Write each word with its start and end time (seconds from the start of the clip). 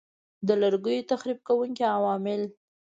د 0.47 0.49
لرګیو 0.61 1.07
تخریب 1.11 1.39
کوونکي 1.47 1.83
عوامل 1.95 2.41